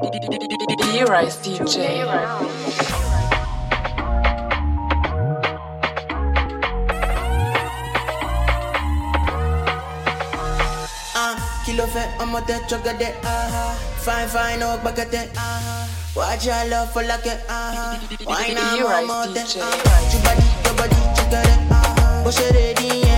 [0.00, 1.76] B-Rys DJ.
[1.76, 3.40] B-Rys.
[11.64, 13.08] kí ló fẹ́ ọmọdé jọgẹdẹ
[14.04, 15.22] fine fine ó gbàgẹdẹ
[16.18, 17.34] wájà lọ fọlákẹ
[18.30, 19.42] wáyé náà mọ ọmọdé
[20.64, 21.54] Your body, jọgẹdẹ
[22.24, 23.09] bó ṣe lè dín yẹn.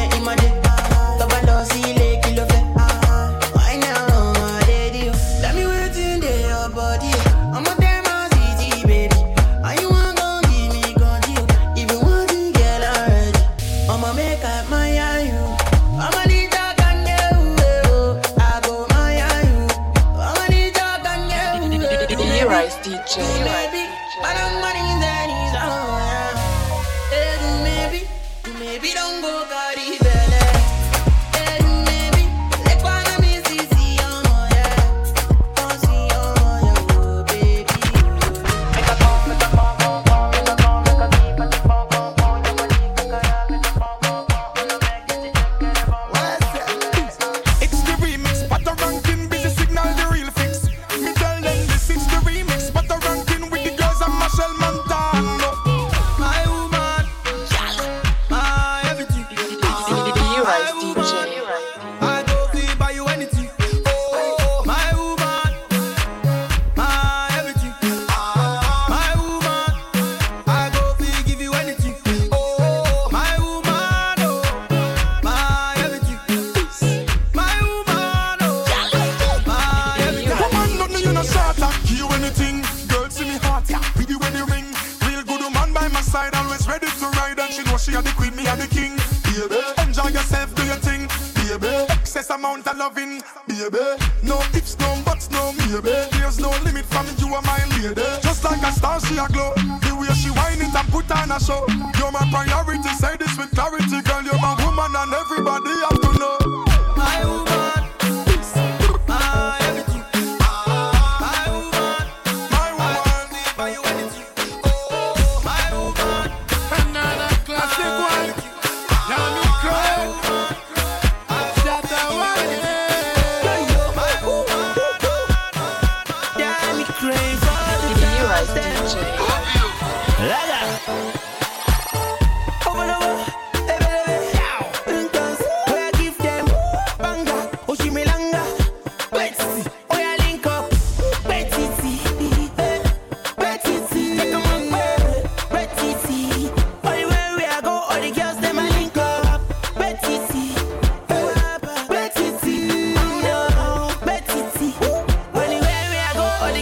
[101.40, 101.81] una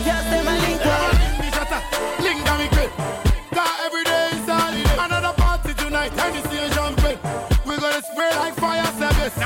[0.01, 1.81] the girls a
[2.23, 2.41] link
[3.85, 4.97] every day is holiday.
[4.99, 6.13] Another party tonight.
[7.67, 9.37] We gonna spray like fire service.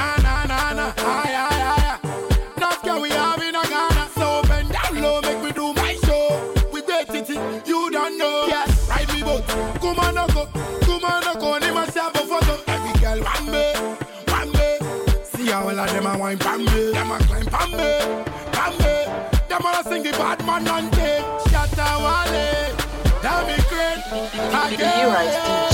[3.01, 3.11] We
[3.57, 4.09] a Ghana.
[4.15, 6.55] So bend down low, make me do my show.
[6.73, 6.83] We
[7.31, 8.47] it, you don't know.
[8.89, 9.47] Ride me boat.
[9.81, 9.99] Come
[10.29, 10.47] go.
[10.87, 11.05] Come
[11.41, 11.59] go.
[12.49, 12.55] A.
[12.69, 14.79] Every girl, one one.
[15.25, 16.84] See how all of them wine me.
[20.47, 21.25] man and take
[22.01, 22.77] wallet.
[23.23, 24.01] That'd be great.
[24.53, 25.74] I get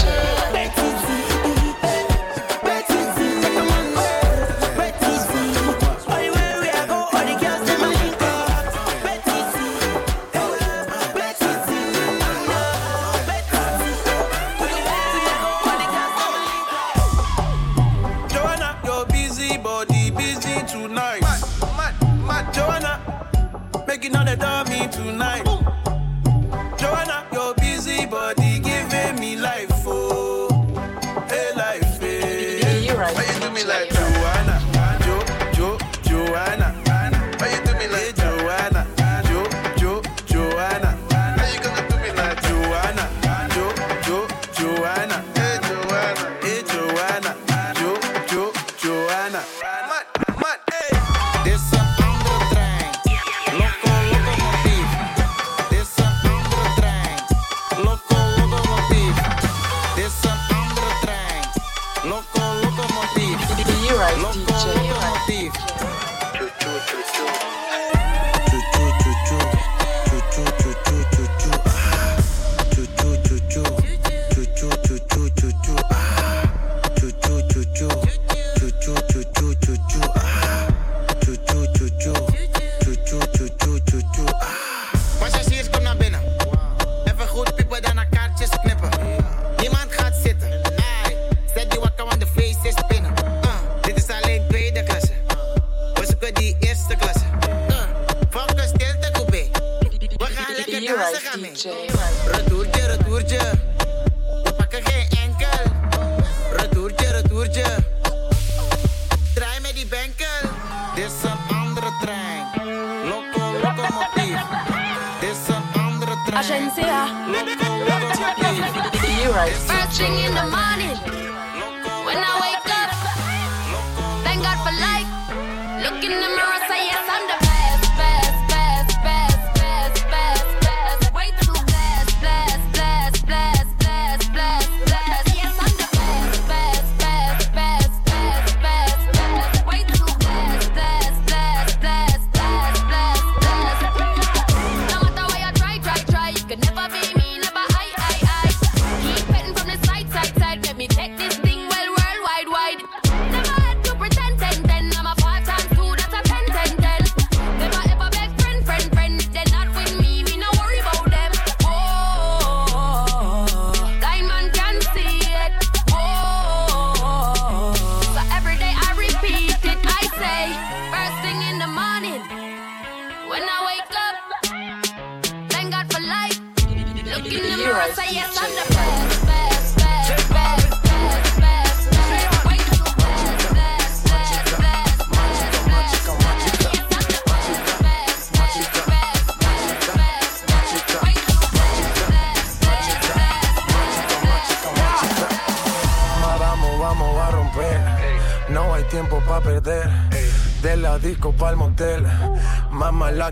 [25.04, 25.49] tonight.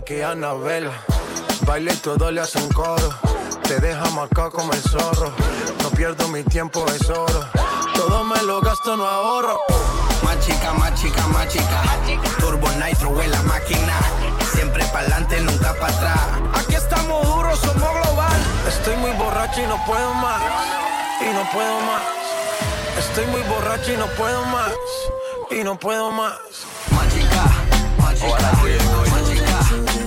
[0.09, 0.89] Que Anabel.
[1.67, 3.13] Baile y todo le hacen coro.
[3.61, 5.31] Te deja marcado como el zorro.
[5.83, 7.45] No pierdo mi tiempo, es oro.
[7.93, 9.59] Todo me lo gasto, no ahorro.
[10.23, 11.79] Más chica, más chica, más chica.
[12.39, 13.93] Turbo Nitro en la máquina.
[14.51, 16.19] Siempre pa'lante, nunca para atrás.
[16.55, 18.41] Aquí estamos duros, somos global.
[18.67, 20.41] Estoy muy borracho y no puedo más.
[21.21, 22.01] Y no puedo más.
[22.97, 24.71] Estoy muy borracho y no puedo más.
[25.51, 26.33] Y no puedo más.
[26.95, 27.43] Más chica,
[28.01, 28.27] más chica.
[28.27, 29.59] Más chica, más chica.
[29.69, 29.98] Más chica,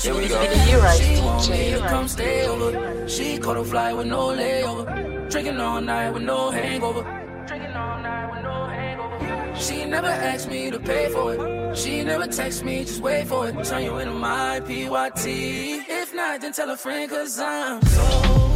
[0.00, 0.40] Here we go.
[0.40, 0.70] it.
[0.70, 3.06] You right, She want me to come stay over.
[3.06, 5.30] She caught a flight with no layover.
[5.30, 7.02] Drinking all night with no hangover.
[7.46, 9.54] Drinking all night with no hangover.
[9.60, 11.76] She never asked me to pay for it.
[11.76, 13.62] She never text me, just wait for it.
[13.62, 15.26] Turn you into my PYT.
[15.26, 18.49] If not, then tell a friend, cause I'm so.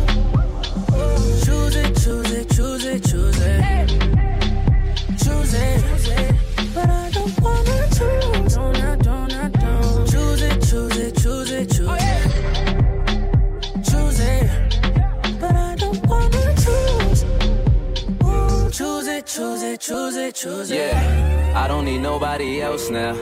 [19.84, 20.76] Choose it, choose it.
[20.76, 23.14] Yeah, I don't need nobody else now.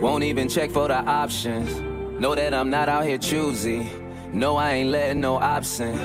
[0.00, 1.70] Won't even check for the options.
[2.20, 3.86] Know that I'm not out here choosy.
[4.32, 5.98] No, I ain't letting no option.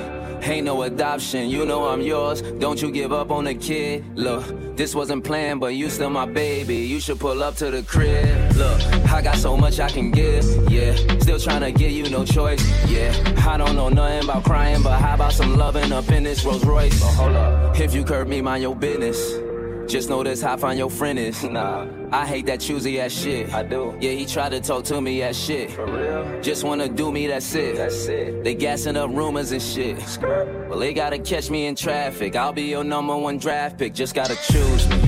[0.43, 2.41] Ain't no adoption, you know I'm yours.
[2.41, 4.03] Don't you give up on the kid.
[4.17, 4.43] Look,
[4.75, 6.77] this wasn't planned, but you still my baby.
[6.77, 8.55] You should pull up to the crib.
[8.55, 8.81] Look,
[9.11, 10.43] I got so much I can give.
[10.69, 12.61] Yeah, still trying to give you no choice.
[12.89, 13.13] Yeah,
[13.47, 16.65] I don't know nothing about crying, but how about some loving up in this Rolls
[16.65, 17.01] Royce?
[17.15, 17.79] Hold up.
[17.79, 19.50] If you curb me, mind your business.
[19.91, 21.43] Just know this how fine your friend is.
[21.43, 23.53] Nah, I hate that choosy ass shit.
[23.53, 23.93] I do.
[23.99, 25.69] Yeah, he tried to talk to me as shit.
[25.71, 26.41] For real?
[26.41, 27.75] Just wanna do me, that's it.
[27.75, 28.41] That's it.
[28.41, 29.97] They gassing up rumors and shit.
[30.21, 32.37] Well, they gotta catch me in traffic.
[32.37, 33.93] I'll be your number one draft pick.
[33.93, 35.01] Just gotta choose me.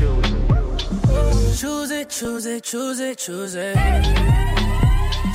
[1.55, 3.75] Choose it, choose it, choose it, choose it.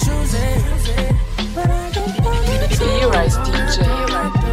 [0.04, 1.16] Choose it.
[1.54, 2.80] But I don't wanna choose.
[2.80, 3.08] You
[3.50, 4.47] DJ.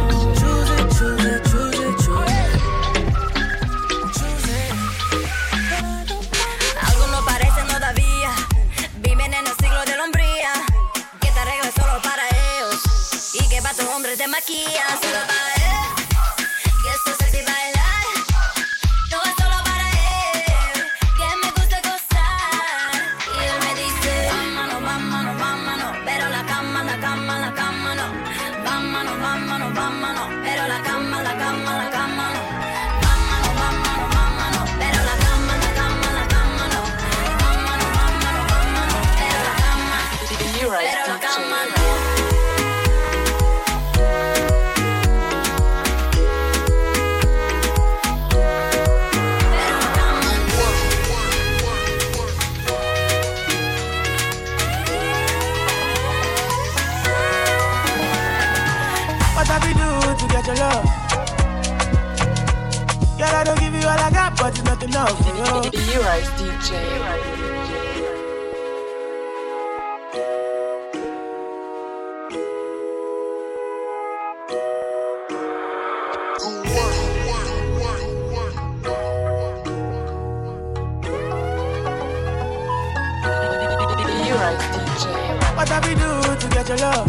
[84.46, 87.06] What have we do to get your love?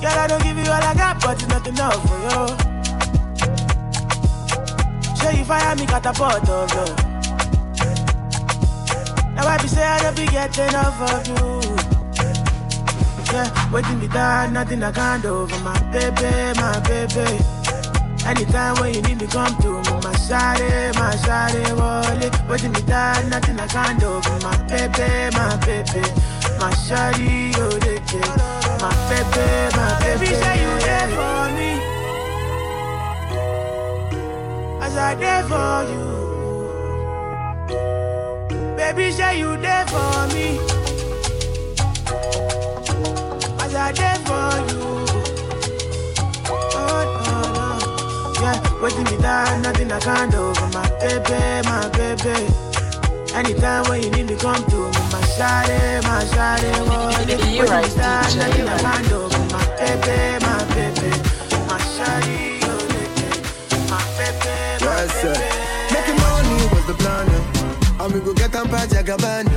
[0.00, 2.46] Girl, I don't give you all I got, but it's not enough for you.
[5.16, 6.86] Show you fire me catapult of you.
[9.34, 11.60] Now I be say I don't be getting enough of you.
[13.32, 17.55] Yeah, waiting me down, nothing I can't do for my baby, my baby.
[18.26, 22.34] Anytime when you need me, come to me, my shawty, my shawty, wallet.
[22.48, 24.10] Waiting me down, nothing I can't do
[24.42, 26.02] my oh, baby, my baby.
[26.58, 27.96] My shawty, oh, they.
[28.82, 30.26] My baby, my baby.
[30.26, 31.70] say you there for me.
[34.84, 36.04] As I there for you.
[38.76, 40.58] Baby, say you there for me.
[43.60, 45.05] As I there for you.
[48.82, 52.46] Waiting me down, nothing I can't do for my baby, my baby.
[53.34, 57.28] Anytime when you need me, come to me, my shawty, my shawty, wallet.
[57.28, 58.80] You Waiting me right, down, DJ, nothing you I right.
[58.80, 61.10] can't do for my baby, my baby.
[61.68, 63.06] My shawty, oh, they
[63.90, 65.34] my baby, my Yes, sir.
[65.34, 65.92] baby.
[65.92, 67.28] Making money was the plan.
[67.28, 68.04] uh.
[68.04, 69.56] And we go get on Paja Gabbana.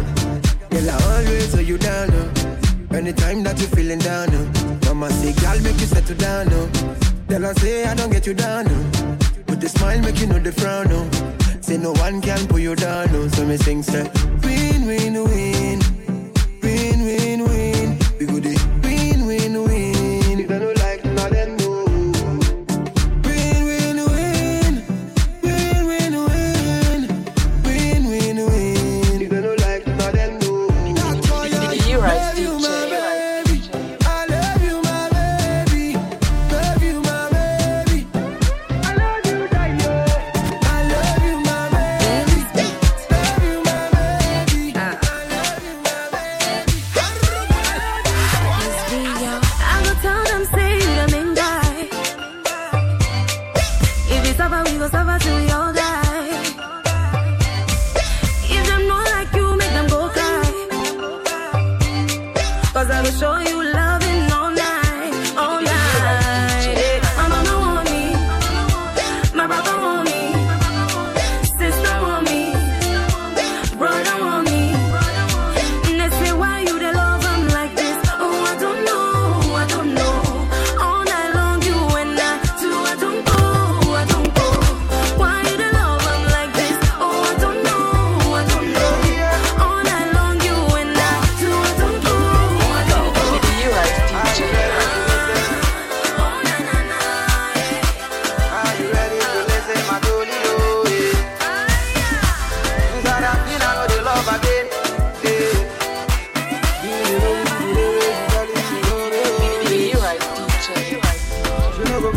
[0.71, 2.09] Girl, I always hold you down.
[2.11, 2.95] uh.
[2.95, 4.29] Anytime that you feeling down.
[4.33, 4.85] uh.
[4.85, 6.47] Mama say, girl, make you settle down.
[6.51, 7.08] uh.
[7.29, 8.67] Then I say, I don't get you down.
[8.67, 9.17] uh.
[9.47, 10.87] With the smile, make you know the frown.
[10.91, 11.61] uh.
[11.61, 13.09] Say, no one can pull you down.
[13.09, 13.29] uh.
[13.29, 14.03] So me sing, say,
[14.43, 15.13] win, win.
[15.23, 15.48] Win,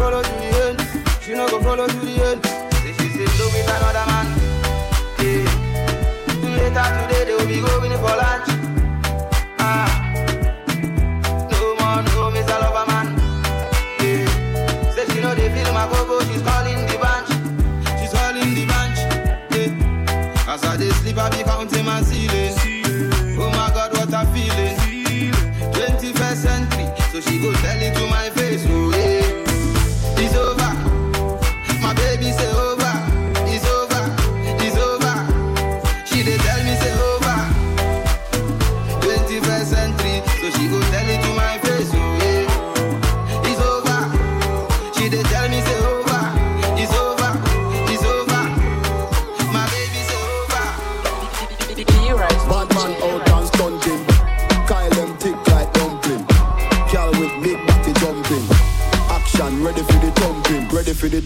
[0.03, 0.81] follow to the end.
[1.23, 2.45] She no go follow to the end.
[2.83, 4.27] Say she say love with another man.
[5.23, 5.47] Yeah.
[6.57, 8.52] Later today they will be going for lunch.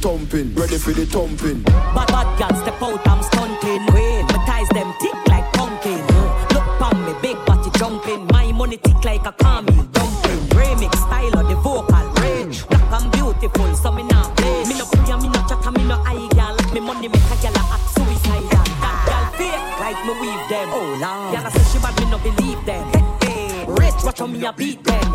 [0.07, 0.55] Thumping.
[0.55, 1.63] Ready for the thumping.
[1.63, 3.83] Bad bad girl step out, I'm stunting.
[3.91, 5.99] Wait, my ties them tick like pumpkin.
[5.99, 8.23] Oh, look pon me, big body jumping.
[8.31, 10.43] My money tick like a camel dumpling.
[10.55, 12.65] Remix style of the vocal range.
[12.69, 14.63] Black and beautiful, so me not play.
[14.69, 16.55] Me no pray, me no chat, me no eye girl.
[16.73, 18.67] Me money make a girl a act suicidal.
[19.11, 20.69] Girl fake like me weave them.
[20.71, 22.85] Oh lord, girl I say she bad, me no believe them.
[22.95, 23.65] Hey, hey.
[23.67, 25.06] Rich, watch how me a beat them.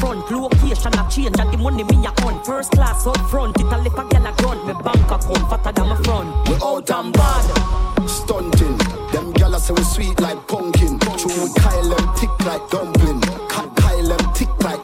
[0.00, 3.66] Fi Location a change and the money me a on First class up front, it
[3.66, 6.90] a lip a gal a grunt Me bank account fatter than my front We out
[6.90, 8.08] and bad.
[8.08, 8.78] Stunting.
[9.12, 10.98] Them gyal say we sweet like pumpkin.
[10.98, 13.20] True Kyle them thick like dumpling.
[13.48, 14.77] Kyle them thick like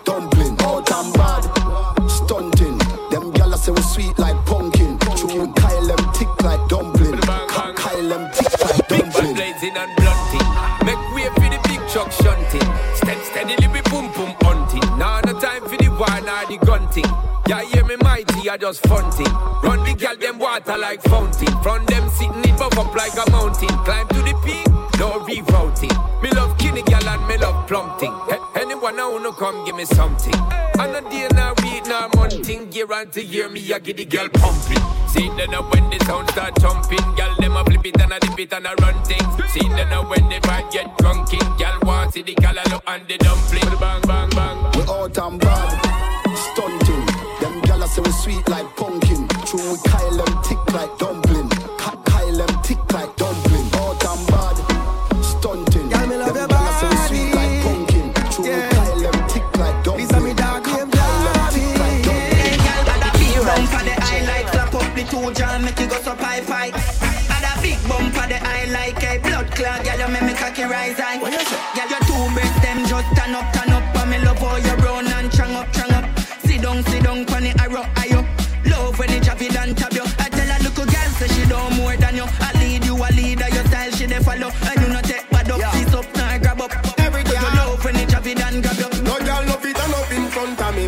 [17.48, 19.26] hear me mighty, I just funting.
[19.62, 21.52] Run the gal them water like fountain.
[21.62, 23.68] From them sitting it buff up like a mountain.
[23.84, 24.66] Climb to the peak,
[24.98, 26.22] no rerouting.
[26.22, 28.12] Me love kinny gal and me love plumping.
[28.28, 30.34] He- anyone I wanna come give me something.
[30.80, 32.70] And a day now week now monthing.
[32.70, 34.82] Guarantee hear me, I get the girl pumping.
[35.08, 38.18] See then now when the sound start jumping, gal them a flip it and a
[38.20, 39.52] dip it and a run things.
[39.52, 43.06] See then now when the vibe get drunking, gal want see the gal look and
[43.06, 43.78] the dumpling.
[43.78, 44.58] Bang bang bang.
[44.74, 45.83] We all and bad,
[70.74, 71.18] rise high.
[71.18, 74.76] Girl your two breasts them just turn up, turn up, and me love how you
[74.82, 76.04] brown and strong up, strong up.
[76.44, 78.26] Sit down, sit down, the arrow, high up.
[78.66, 80.04] Love when it it and tap you.
[80.18, 82.26] I tell a little girl say she don't more than you.
[82.46, 85.28] I lead you, I lead her, your style she dey follow, and you not take
[85.30, 86.72] bad up, this up, now grab up.
[86.98, 87.50] Every girl.
[87.58, 88.90] love when it it and grab you.
[89.08, 90.86] No girl no fit and up in front of me.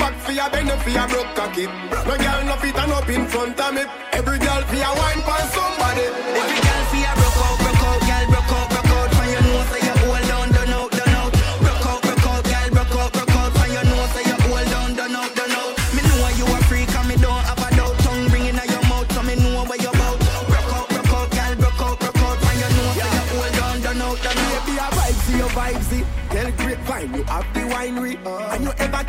[0.00, 1.66] Back for your bend for your broke cocky.
[2.08, 3.82] No girl no fit and up in front of me.
[4.12, 6.59] Every girl for your wine for somebody.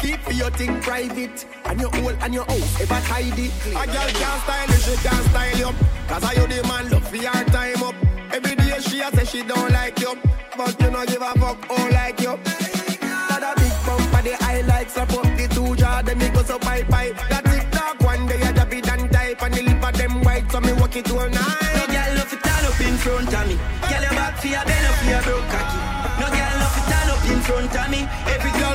[0.02, 1.46] Keep your thing private.
[1.66, 3.48] And your whole and your house ever tidy.
[3.70, 5.72] A girl can't style you, she can't style you.
[6.08, 7.96] Cause I you the man, love for your time up.
[8.34, 10.18] Every day she a say she don't like you.
[10.58, 12.36] But you no give a fuck, all like you.
[13.30, 16.44] Got a big bump for the highlights, up up the two jaw, them it go
[16.44, 17.14] so bye bye.
[17.30, 20.52] That TikTok one day I drop it and type, and the lip of them white,
[20.52, 21.62] so me walk it all night.
[21.78, 21.94] No night.
[21.94, 23.56] girl love to turn up in front of me.
[23.88, 25.80] Girl your back for your belly for your broke cocky.
[26.20, 28.02] No girl love to turn up in front of me.
[28.34, 28.71] Every Girl,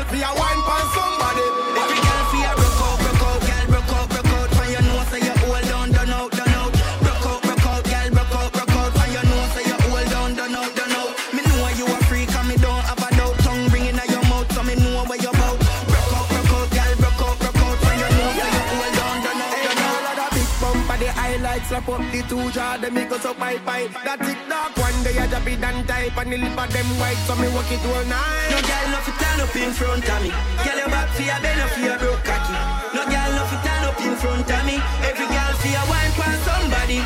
[21.66, 23.88] slap up the two jaw, them it go so bye bye.
[24.04, 27.18] That TikTok one day I drop it and type, and the lip of them white,
[27.26, 28.62] so me walk it all No night.
[28.62, 30.30] girl no fi turn up in front of me.
[30.62, 32.54] Girl your back fi a belly fi a broke cocky.
[32.94, 34.76] No girl no fi turn up in front of me.
[35.02, 36.98] Every girl fi a wine for somebody.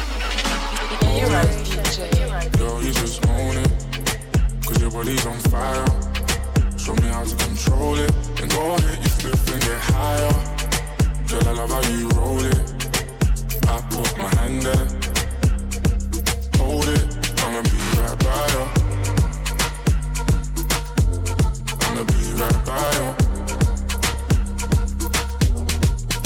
[1.08, 2.58] Hero DJ.
[2.58, 3.72] Girl, you just own it.
[4.66, 5.88] Cause your body's on fire.
[6.76, 8.12] Show me how to control it.
[8.40, 10.34] And go ahead, you flip and get higher.
[11.28, 12.79] Girl, I love how you roll it.
[13.70, 14.86] I put my hand there.
[16.58, 17.04] Hold it.
[17.40, 18.64] I'ma be right by you.
[21.84, 23.06] I'ma be right by you.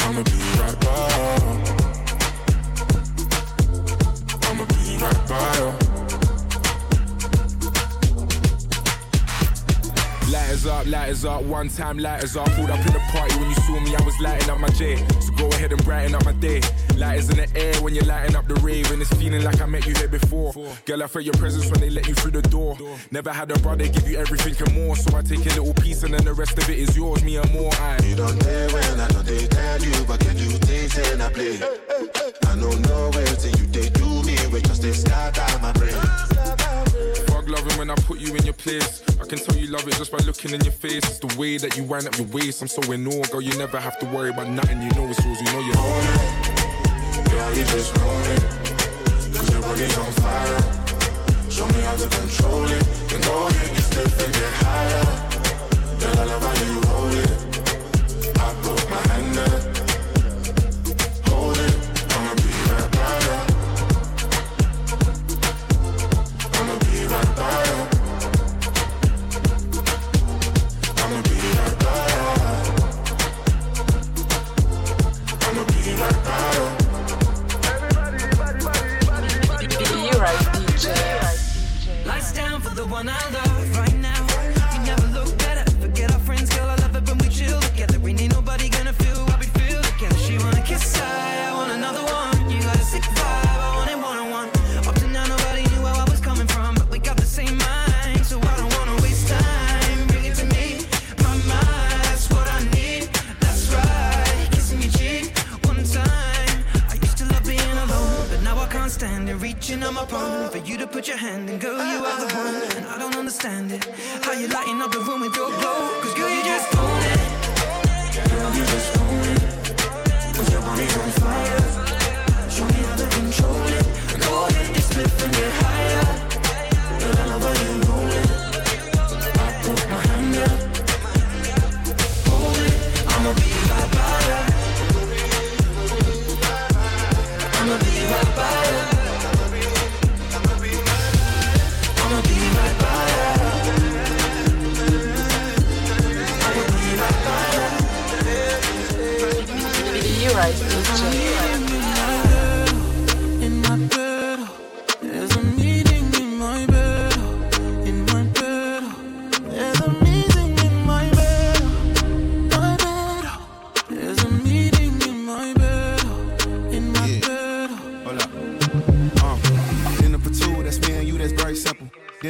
[0.05, 1.39] I'ma be right by you.
[4.47, 5.69] I'ma be right by you.
[10.33, 12.49] Lighters up, lighters up, one time lighters up.
[12.53, 14.97] Pulled up in the party when you saw me, I was lighting up my J.
[15.21, 16.63] So go ahead and brighten up my day.
[16.97, 19.67] Lighters in the air when you're lighting up the rave, and it's feeling like I
[19.67, 20.53] met you here before.
[20.85, 22.77] Girl, I felt your presence when they let you through the door.
[23.11, 26.03] Never had a brother give you everything and more, so I take a little piece
[26.03, 27.73] and then the rest of it is yours, me and more.
[27.75, 27.99] I.
[28.05, 31.31] You don't care when I know they tell you, but can you things and I
[31.31, 31.59] play?
[32.47, 35.95] I know no way till you they do me, we just they scatter my brain.
[37.27, 39.03] Fuck loving when I put you in your place.
[39.21, 41.03] I can tell you love it just by looking in your face.
[41.05, 42.63] It's the way that you wind up your waist.
[42.63, 43.41] I'm so in awe, girl.
[43.41, 44.83] You never have to worry about nothing.
[44.83, 45.41] You know it's yours.
[45.41, 45.75] You know you're.
[45.77, 46.64] it.
[47.35, 48.43] Girl, you just own it.
[49.35, 50.61] Cause your body's on fire.
[51.51, 52.85] Show me how to control it.
[53.09, 55.05] Then go ahead, you slip and get higher.
[55.99, 56.54] Girl, I love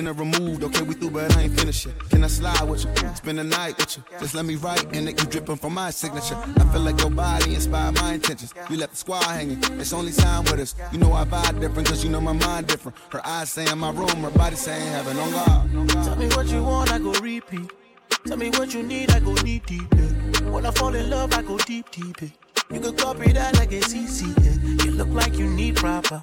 [0.05, 1.99] Dinner removed, okay, we through, but I ain't finished yet.
[2.11, 3.15] Can I slide with you?
[3.15, 4.05] Spend the night with you.
[4.21, 6.37] Just let me write and it keep dripping from my signature.
[6.59, 8.53] I feel like your body inspired my intentions.
[8.69, 10.75] You left the squad hanging, it's only time with us.
[10.93, 12.99] You know I vibe different, cause you know my mind different.
[13.13, 16.05] Her eyes saying my room, her body saying heaven on God.
[16.05, 17.73] Tell me what you want, I go repeat.
[18.27, 19.89] Tell me what you need, I go deep, deep.
[19.97, 20.51] Yeah.
[20.51, 22.21] When I fall in love, I go deep, deep.
[22.21, 22.29] Yeah.
[22.75, 24.29] You could copy that like a CC.
[24.45, 24.85] Yeah.
[24.85, 26.23] You look like you need proper.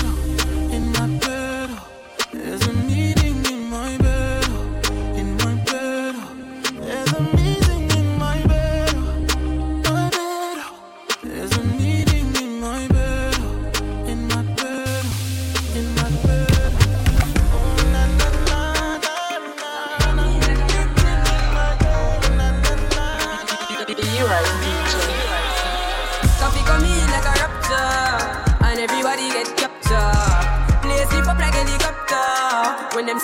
[26.37, 28.21] Coffee come in like a rapture,
[28.61, 30.45] and everybody get captured.
[30.83, 33.17] Play sleep up like helicopter when them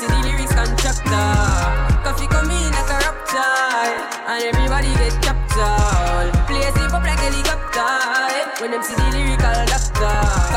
[2.73, 3.93] like a rapture,
[4.25, 6.33] and everybody get captured.
[6.49, 7.93] Play up like helicopter
[8.59, 9.46] when them see the lyrical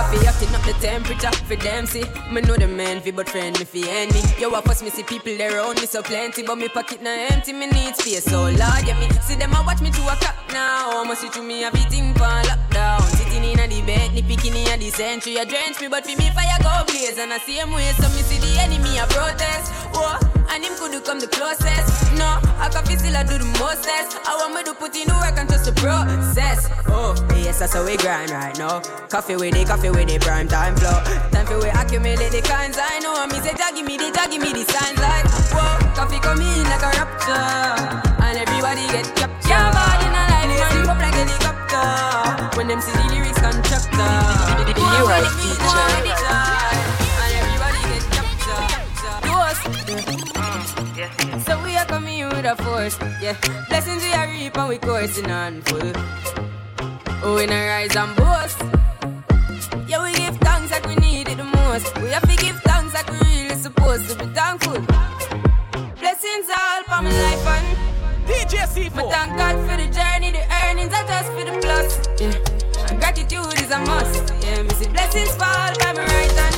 [0.00, 2.04] Coffee acting up the temperature for them see.
[2.32, 4.22] Me know the man fi but friend me fi enemy.
[4.40, 7.52] Yo, I first me see people around me so plenty, but me pocket now empty.
[7.52, 8.56] Me need space so Lord,
[8.88, 11.04] yeah me see them a watch me to a clock now.
[11.04, 13.02] Must see through me everything for lockdown.
[13.12, 15.36] Sitting in a the bed, ni picking in a the century.
[15.36, 17.92] A drench me, but for me fire go blaze and I see him way.
[18.00, 19.70] So me see the enemy a protest.
[19.92, 20.16] Whoa,
[20.48, 22.16] and him could come the closest.
[22.16, 24.16] No, I can feel still I do the mostest.
[24.24, 26.70] I want me to put in the work and just the process.
[26.88, 28.80] Oh, yes, that's how we grind right now.
[29.08, 31.00] Coffee with the coffee with the prime time flow.
[31.30, 33.26] Time for we accumulate the kinds I know.
[33.26, 36.82] Me say, give me the, give me the signs like, whoa, coffee come in like
[36.82, 37.76] a rapture.
[38.22, 39.48] And everybody get captured.
[39.48, 42.56] Yeah, body in a life, man, up like a helicopter.
[42.56, 44.12] When them see the lyrics constructor.
[44.70, 44.74] Be
[45.06, 45.76] right, DJ.
[47.20, 48.70] And everybody get captured.
[49.18, 49.22] To.
[51.46, 53.36] So we are coming with a force, yeah.
[53.68, 55.92] Blessings we are reap and we coursing on full.
[57.22, 58.58] Oh, we not rise and boast.
[67.00, 68.94] All my life and DJ C4.
[68.94, 71.96] But thank God for the journey, the earnings are just for the plus.
[72.20, 72.90] Yeah.
[72.90, 74.34] And gratitude is a must.
[74.44, 76.56] Yeah, me see blessings fall by my right hand.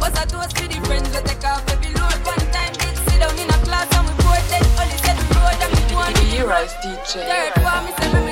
[0.00, 2.72] But I toast to the friends we take off every load one time.
[2.80, 5.70] Did sit down in a class and we both then only set the road and
[5.76, 7.12] we go on Be right, DJ.
[7.28, 8.31] Third for me say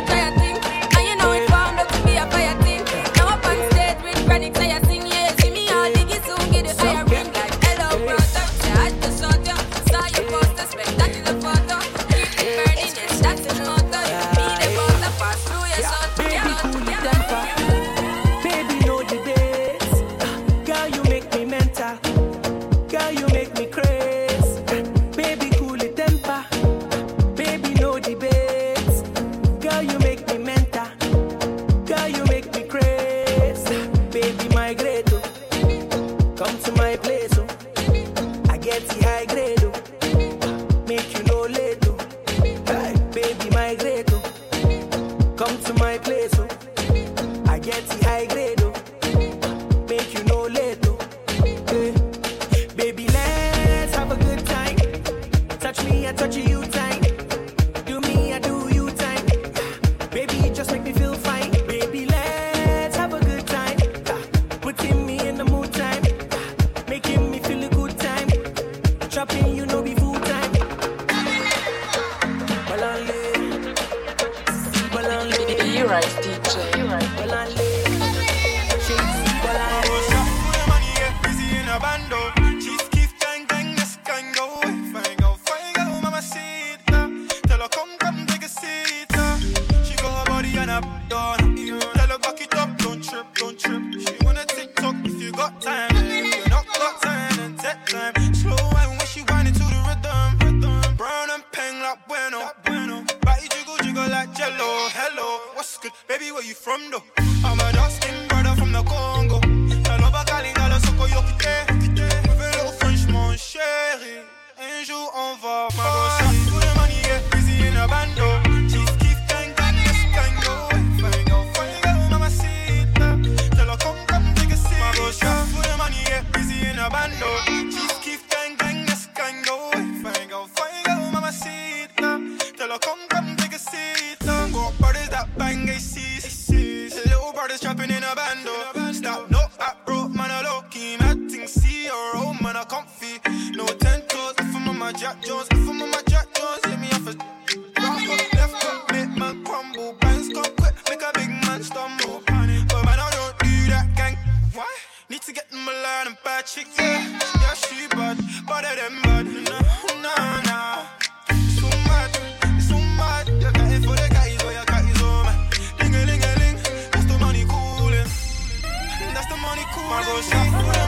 [170.41, 170.80] Hey.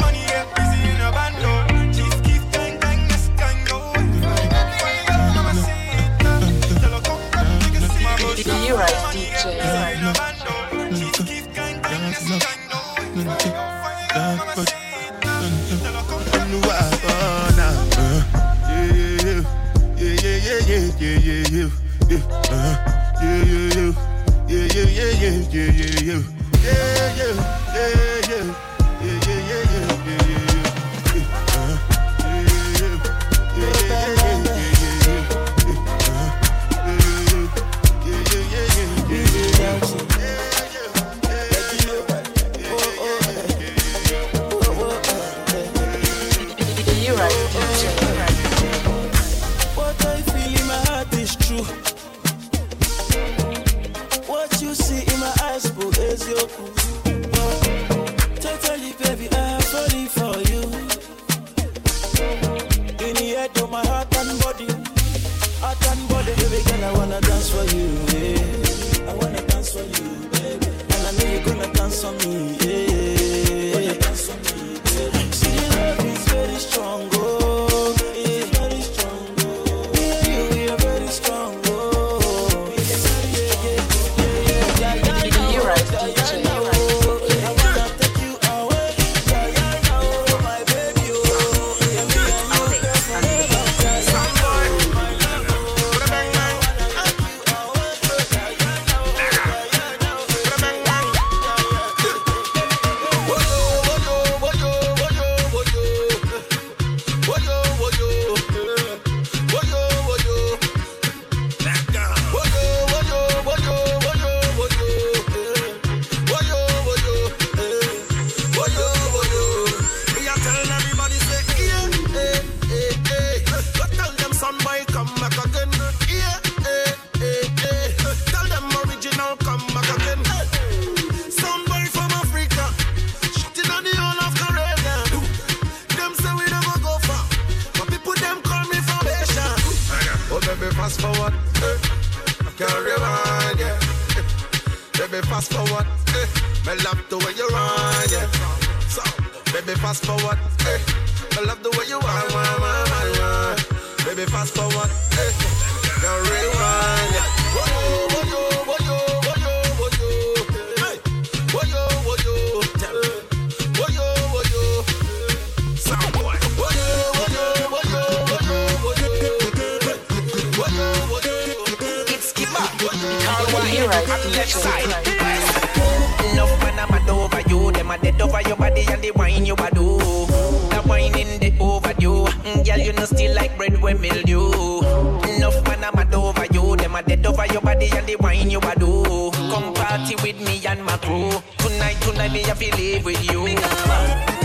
[187.53, 189.31] your body and the wine you a do.
[189.51, 191.31] Come party with me and my crew.
[191.59, 194.42] Tonight, tonight me have to live with you.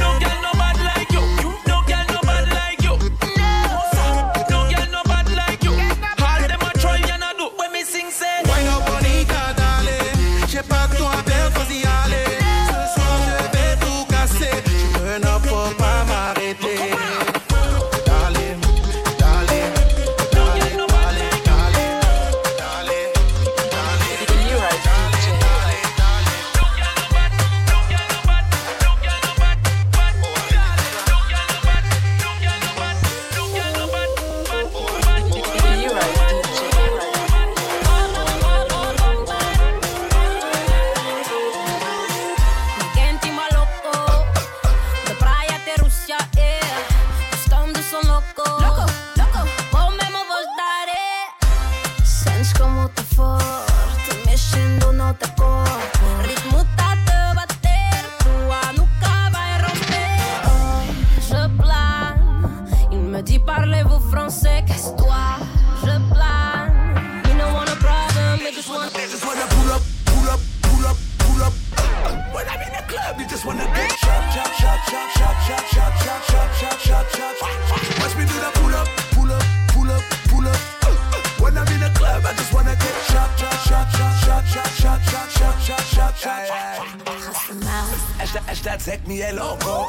[88.78, 89.86] Zeg mi loco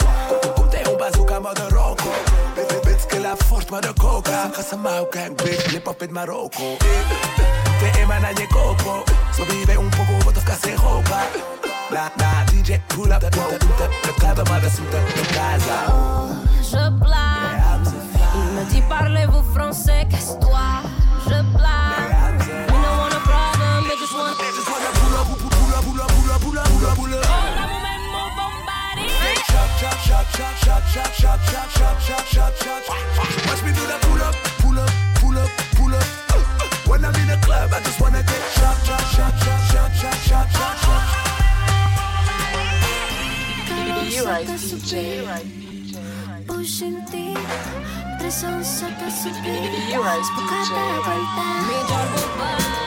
[0.55, 1.41] Contei um bazooka
[3.21, 3.37] la
[3.97, 4.51] coca
[6.11, 6.77] Marocco
[8.53, 9.05] coco
[9.77, 10.57] un poco que
[12.53, 13.23] DJ pull up
[15.33, 15.85] casa
[16.63, 17.81] Je blague
[18.35, 20.83] Il me dit parlez-vous français Casse-toi
[21.27, 21.88] Je blague
[26.97, 27.21] boule.
[33.47, 36.07] Watch me do that pull up, pull up, pull up, pull up.
[36.89, 40.19] When I'm in a club, I just wanna get shot, shot, shot, shot, shot, shot,
[40.27, 40.79] shot, shot.
[44.11, 45.17] You right, DJ.
[45.17, 45.97] You right, DJ.
[46.47, 47.39] Pushing deep,
[48.19, 49.63] pressão saca subir.
[49.91, 50.49] You right, DJ.
[50.49, 51.45] Cada volta.
[51.69, 52.78] Me dá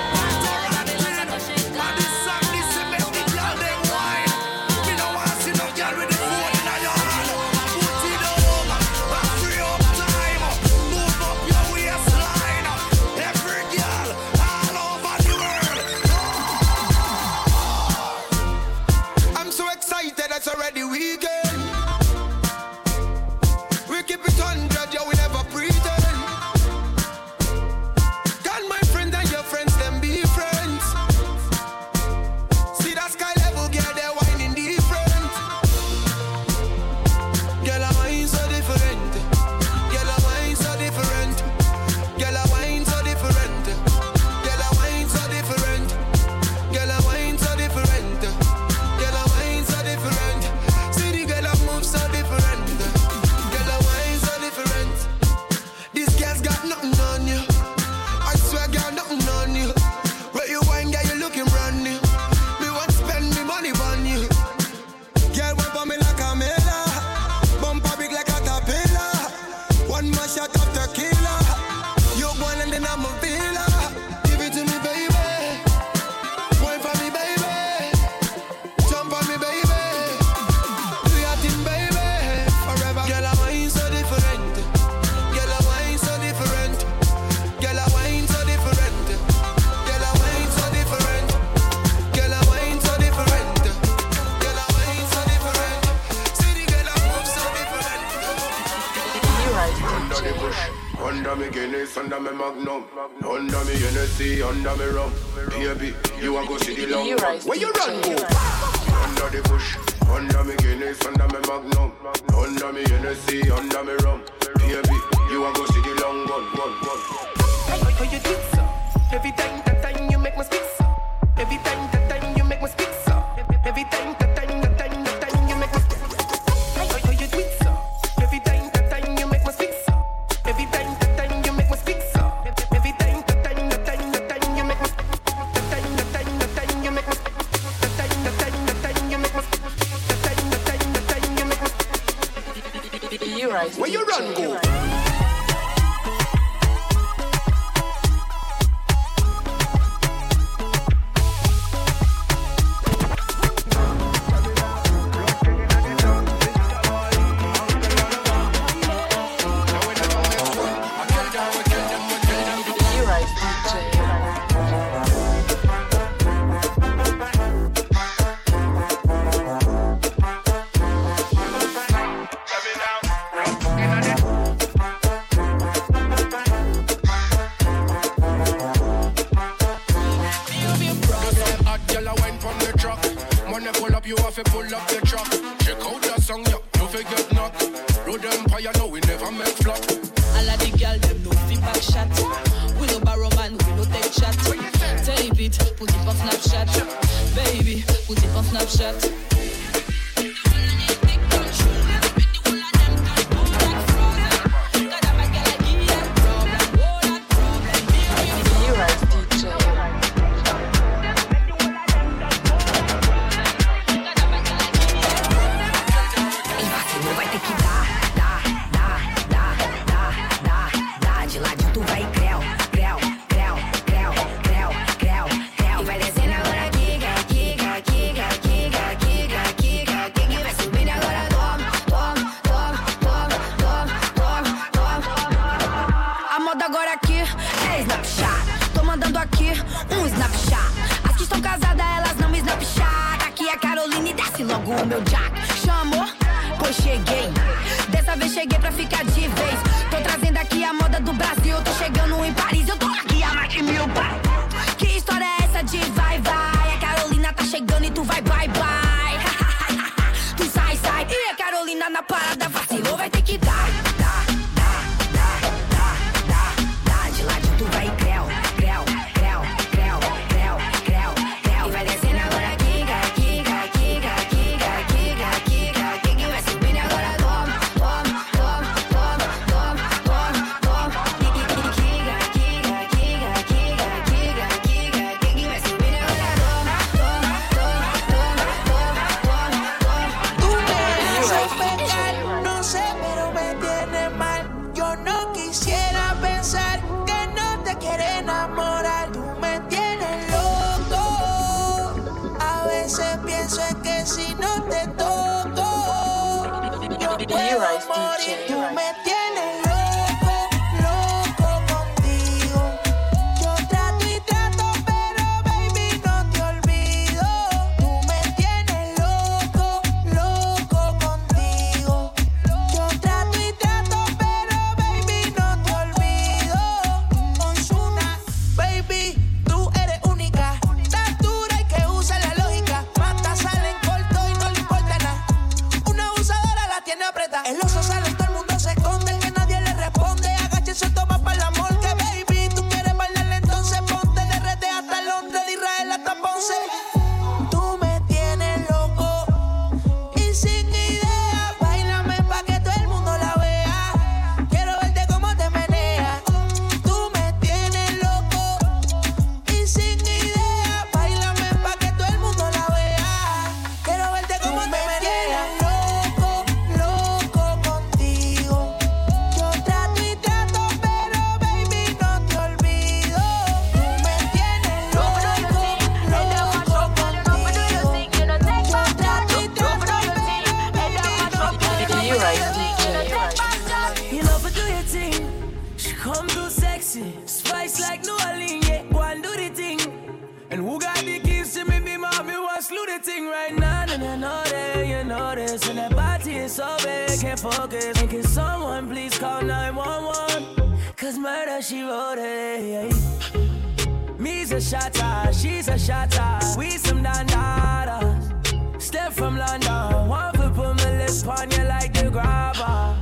[404.41, 406.39] Me's a shotter, she's a shotter.
[406.57, 408.81] We some dandadas.
[408.81, 412.97] Step from London, one foot put my lips on you like the grabber.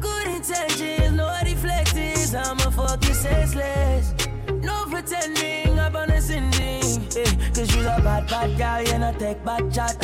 [0.00, 2.34] Good intentions, no deflectors.
[2.34, 4.12] I'm a fucking senseless.
[4.48, 6.82] No pretending, I'm on a sending.
[7.16, 9.96] Eh, Cause you're a bad, bad girl, you know, take back chat.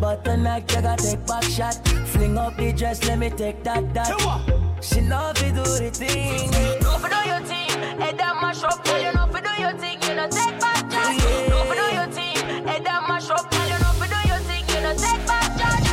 [0.00, 1.74] But tonight, you gotta take back shot.
[2.06, 4.71] Fling up the dress, let me take that, that.
[4.82, 6.50] She know fi do the thing.
[6.82, 7.70] No for do your thing,
[8.00, 8.84] head that mash up.
[8.84, 11.18] Girl, you know for do your thing, you know take back charge.
[11.48, 13.50] No for do your thing, head that mash up.
[13.50, 15.86] Girl, you know for do your thing, you know take back charge.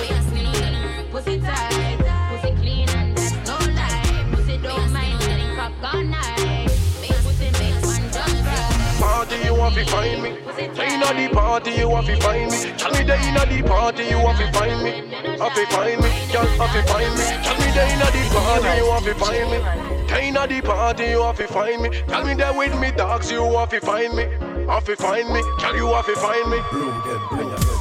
[0.00, 1.73] We are skin on her, pussy tight,
[9.64, 10.28] want to find me.
[10.28, 12.58] Inna the party you want to find me.
[12.76, 14.90] Tell me there inna the party you want to find me.
[15.40, 17.24] Have to find me, girl, have to find me.
[17.40, 19.58] Tell me there inna the party you want to find me.
[20.06, 21.88] There inna the party you want to find me.
[22.06, 24.24] Tell me there with me dogs you want to find me.
[24.68, 26.58] Have to find me, girl, you have to find me.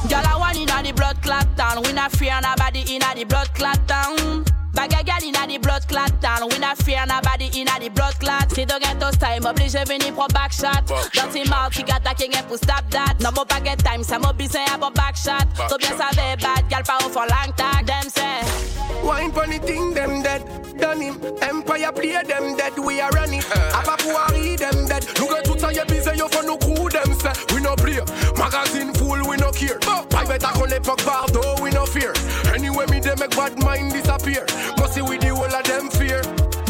[0.07, 1.83] Girl, I want inna the blood clot town.
[1.83, 4.45] We not fear nobody inna the blood clot town.
[4.73, 6.47] Bag girl inna the blood clot town.
[6.49, 8.51] We not fear nobody inna the blood clot.
[8.51, 10.85] Si tu get those time, oblige venir pour back shot.
[11.13, 13.15] Dirty mouth, qui attaque rien pour stop that.
[13.19, 15.47] No more pas get time, ça m'a besoin à back shot.
[15.69, 17.85] So bien savait bad, girl, pas for long tag.
[17.85, 18.41] Them say.
[19.03, 20.43] Wine funny thing, them dead.
[20.77, 21.19] Done him.
[21.41, 22.77] Empire play them dead.
[22.77, 23.41] We are running.
[23.41, 23.77] Eh.
[23.77, 25.03] Apa pouari them dead.
[25.19, 27.33] Look at tout ça, y'a busy, yo for no coup them say.
[27.53, 27.99] We no play.
[28.37, 28.92] Magazine
[29.67, 30.07] full, we no care.
[30.09, 32.13] Private account l'époque Bardo, we no fear.
[32.53, 34.45] Anyway, me they make bad mind disappear.
[34.77, 35.72] Must see with the whole of them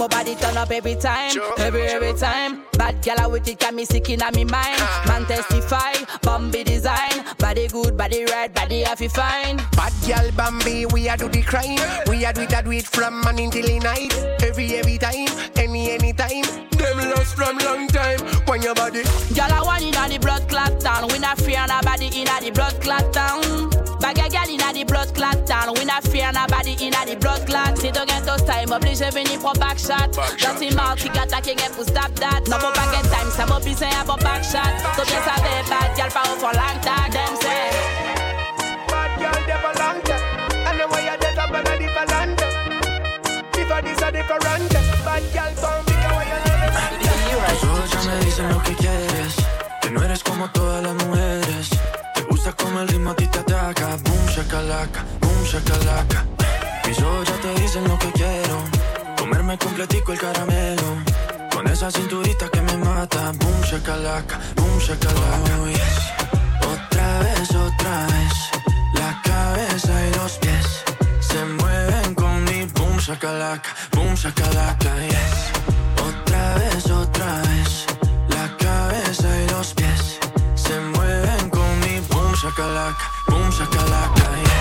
[0.03, 2.63] My body turn up every time, every every time.
[2.73, 4.81] Bad gal with it got me sick in me mind.
[5.07, 7.23] Man testify, Bambi design.
[7.39, 9.61] Body good, body right, body happy fine.
[9.77, 11.79] Bad girl Bambi, we a do the crime.
[12.09, 14.13] We a do it, a do it from morning till the night.
[14.43, 16.43] Every every time, any any time.
[16.71, 18.19] Them lost from long time.
[18.45, 19.03] When your body.
[19.33, 21.07] Girl, I want inna the blood clot town.
[21.13, 23.72] We not fear nobody inna the blood clot town.
[24.13, 25.73] Bag gal inna the blood clot town.
[25.73, 27.77] We not fear nobody inna the blood clot.
[27.77, 30.13] Si to get those time, oblige venir pour back shot.
[30.37, 32.45] Just in mouth, kick attack again pour stop that.
[32.47, 34.73] No more back time, ça m'a à bon back shot.
[34.95, 37.11] So bien savez, bad gal pas au long tag.
[37.11, 37.73] Them say.
[38.87, 40.21] Bad gal never long tag.
[40.67, 42.41] And the way I dead up and I live a land.
[43.57, 44.69] If I this a different,
[45.05, 46.29] bad gal don't be away.
[47.61, 49.35] Tú ya me dices lo que quieres,
[49.81, 51.69] que no eres como todas las mujeres.
[52.45, 53.95] Gusta como el ritmo a ti te ataca.
[54.03, 56.25] Boom, shakalaka, boom, shakalaka.
[56.85, 58.57] Mis ojos ya te dicen lo que quiero.
[59.17, 60.97] Comerme completico el caramelo.
[61.53, 63.31] Con esa cinturita que me mata.
[63.31, 65.57] Boom, shakalaka, boom, shakalaka.
[65.61, 66.11] Oh, yes.
[66.73, 68.33] Otra vez, otra vez.
[68.95, 70.83] La cabeza y los pies
[71.21, 75.53] se mueven con mi boom, shakalaka, boom, shakalaka, yes.
[76.05, 77.22] Otra vez, otra vez.
[82.53, 84.52] Shakalaka, boom, shakalaka, yes.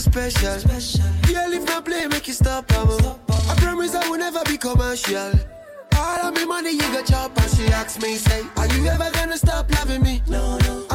[0.00, 1.04] So special.
[1.26, 2.70] Girl, if not play, make you stop.
[2.70, 5.32] I promise I will never be commercial.
[5.96, 9.10] All of me money you got chop and she asks me, say, Are you ever
[9.12, 10.22] gonna stop loving me?
[10.28, 10.87] No, no.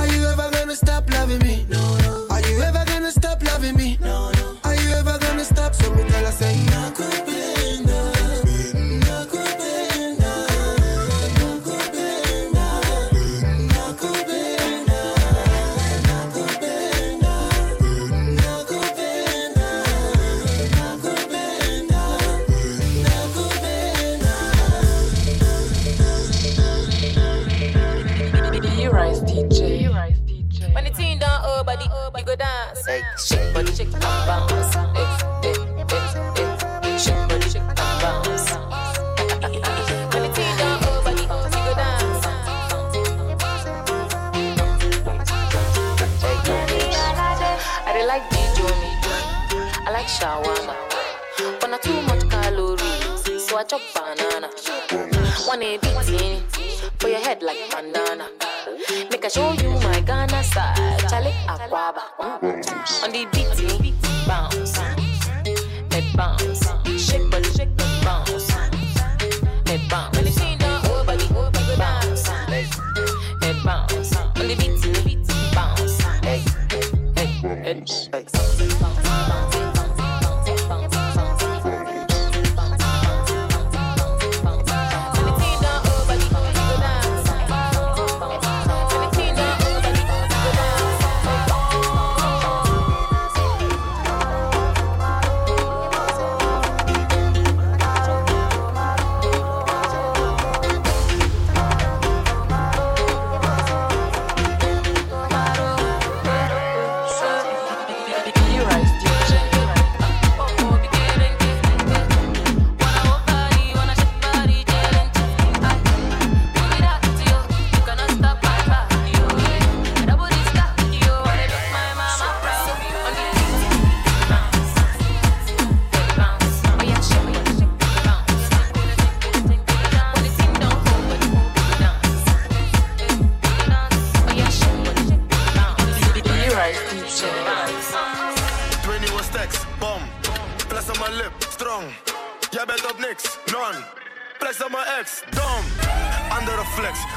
[53.64, 54.50] I chop banana.
[55.48, 55.80] One bit
[57.00, 58.28] for your head like bandana.
[59.10, 60.98] Make I show you my Ghana style.
[61.08, 62.02] Charlie Aquaba.
[62.42, 63.04] Mm.
[63.04, 63.83] On the beat,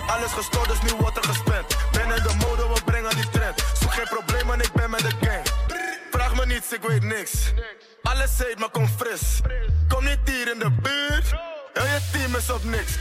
[0.06, 1.76] Alles gestort, dus nu wordt er gespend.
[1.92, 3.64] Ben in de mode, we brengen die trend.
[3.80, 5.46] Zoek geen probleem, en ik ben met de gang.
[6.10, 7.32] Vraag me niets, ik weet niks.
[8.02, 9.40] Alles heet, maar kom fris.
[9.88, 11.34] Kom niet hier in de buurt.
[11.72, 12.92] Heel je team is op niks.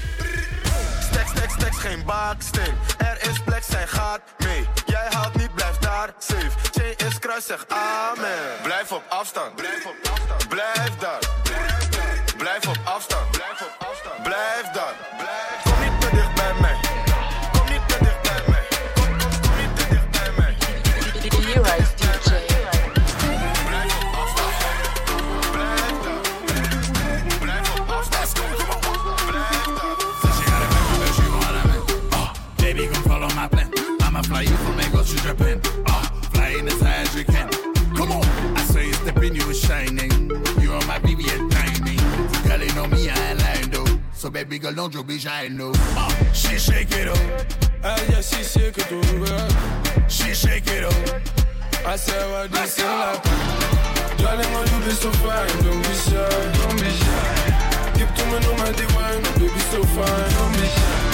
[1.00, 2.76] Stacks, stacks, stacks, geen baaksteen.
[2.98, 4.68] Er is plek, zij gaat mee.
[4.86, 6.52] Jij haalt niet, blijf daar safe.
[6.72, 8.62] Chain is kruis, zeg amen.
[8.64, 9.56] Blijf op afstand.
[9.56, 10.48] Blijf op afstand.
[10.48, 11.20] Blijf daar.
[12.38, 13.35] Blijf op afstand.
[34.36, 35.62] I'ma fly you from Lagos to Japan.
[35.88, 37.50] Ah, flying as high as we can.
[37.96, 38.24] Come on,
[38.58, 40.30] I say you step in, you is shining.
[40.60, 41.98] You are my baby and timing.
[42.44, 44.00] Girl, you know me, I ain't lying though.
[44.14, 45.72] So baby girl, don't you be shy, no.
[45.96, 47.18] Ah, she shake it up.
[47.82, 50.10] Ah, yeah, she shake it over.
[50.10, 51.22] She shake it up.
[51.86, 53.24] I said, what this is like.
[54.18, 57.92] Darling, oh, you be so fine, don't be shy, don't be shy.
[57.98, 61.05] Give to me no my divine, baby, so fine, don't be shy.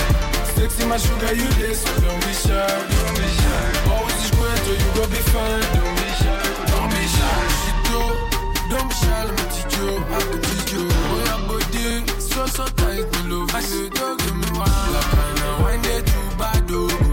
[0.62, 2.53] Sexy, my sugar, you this, don't be shy.
[2.53, 3.89] Don't be shy.
[3.89, 5.66] Always is great, or you gon' be fine.
[5.74, 6.38] Don't be shy.
[6.70, 7.41] Don't be shy.
[7.62, 8.01] She do.
[8.70, 9.89] Don't be shy, let me teach you.
[9.97, 10.86] I can teach you.
[10.86, 12.05] Oh, yeah, body.
[12.22, 14.70] So, so tight, me love I see, don't give me one.
[14.93, 17.11] Like, kind of wine, they too bad, oh.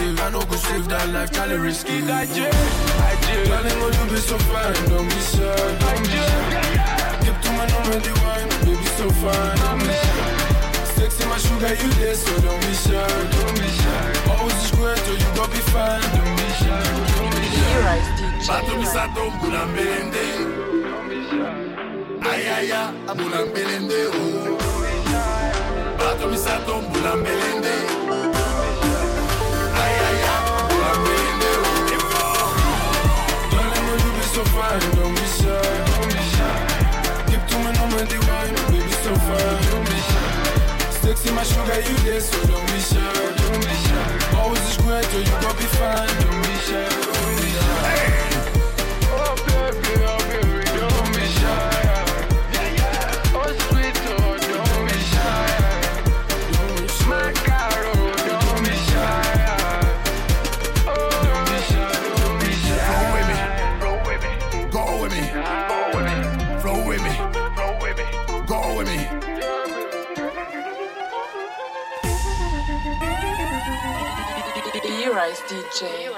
[0.00, 0.20] With.
[0.20, 2.02] I know go save that life, Charlie risky.
[2.02, 3.34] I do, I do.
[3.50, 4.74] Darling, oh, you be so fine.
[4.90, 5.44] Don't be shy,
[5.80, 6.20] don't be.
[7.24, 8.48] Give to my number, the wine.
[8.64, 9.58] Baby, so fine.
[9.58, 10.34] Shy.
[10.94, 14.30] Sexy, my sugar, you there, so don't be shy, don't be shy.
[14.30, 16.00] Always is or you gon' be fine.
[16.14, 16.82] Don't be shy,
[17.16, 18.24] don't be shy.
[18.48, 20.24] Bato misato mbula mbelende
[22.32, 24.58] Ayaya mbula mbelende oh.
[25.98, 28.03] Bato misato mbula mbelende
[34.44, 35.62] so fine, don't be shy,
[35.96, 37.24] don't be shy.
[37.30, 38.54] Give to number, the wine.
[38.72, 40.90] Baby, so fine, don't be shy.
[41.00, 44.36] Sexy, my sugar, you there, so don't be shy, don't be shy.
[44.38, 46.08] Always is great, or you gon' be fine.
[46.20, 48.03] Don't be shy, don't be shy.
[75.74, 76.13] DJ.